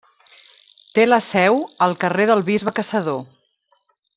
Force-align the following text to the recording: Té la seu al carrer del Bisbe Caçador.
Té 0.99 1.05
la 1.09 1.19
seu 1.27 1.61
al 1.87 1.95
carrer 2.05 2.27
del 2.31 2.41
Bisbe 2.51 2.77
Caçador. 2.81 3.25